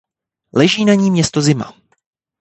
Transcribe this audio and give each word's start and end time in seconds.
Leží 0.53 0.85
na 0.85 0.93
ní 0.93 1.11
město 1.11 1.41
Zima. 1.41 1.73